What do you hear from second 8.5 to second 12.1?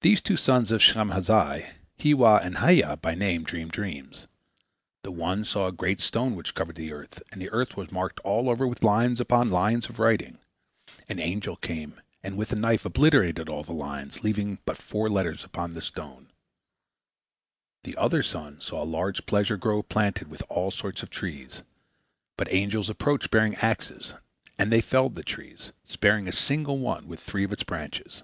over with lines upon lines of writing. An angel came,